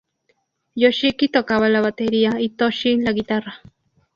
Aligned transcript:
Yoshiki 0.83 1.27
tocaba 1.29 1.69
la 1.69 1.79
batería 1.81 2.39
y 2.39 2.49
Toshi 2.57 2.97
la 3.01 3.11
guitarra. 3.13 3.61